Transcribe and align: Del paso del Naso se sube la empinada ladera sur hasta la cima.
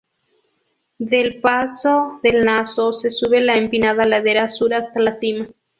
Del 0.97 1.41
paso 1.41 2.19
del 2.23 2.43
Naso 2.43 2.91
se 2.91 3.11
sube 3.11 3.39
la 3.39 3.55
empinada 3.57 4.03
ladera 4.03 4.49
sur 4.49 4.73
hasta 4.73 4.99
la 4.99 5.13
cima. 5.13 5.47